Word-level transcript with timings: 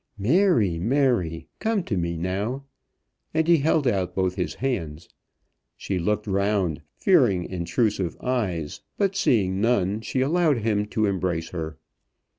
"Mary, 0.17 0.79
Mary, 0.79 1.47
come 1.59 1.83
to 1.83 1.95
me 1.95 2.17
now." 2.17 2.63
And 3.35 3.47
he 3.47 3.57
held 3.57 3.85
out 3.87 4.15
both 4.15 4.33
his 4.33 4.55
hands. 4.55 5.07
She 5.77 5.99
looked 5.99 6.25
round, 6.25 6.81
fearing 6.97 7.45
intrusive 7.45 8.17
eyes, 8.19 8.81
but 8.97 9.15
seeing 9.15 9.61
none, 9.61 10.01
she 10.01 10.21
allowed 10.21 10.57
him 10.57 10.87
to 10.87 11.05
embrace 11.05 11.49
her. 11.49 11.77